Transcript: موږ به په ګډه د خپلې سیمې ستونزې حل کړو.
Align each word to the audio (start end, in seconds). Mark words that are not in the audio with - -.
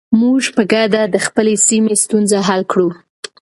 موږ 0.19 0.43
به 0.49 0.53
په 0.55 0.63
ګډه 0.73 1.01
د 1.13 1.15
خپلې 1.25 1.55
سیمې 1.67 1.93
ستونزې 2.03 2.39
حل 2.47 2.61
کړو. 2.71 2.89